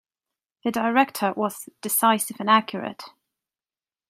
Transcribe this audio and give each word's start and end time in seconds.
The 0.63 0.71
Director 0.71 1.31
was 1.37 1.69
decisive 1.83 2.37
and 2.39 2.49
accurate. 2.49 3.03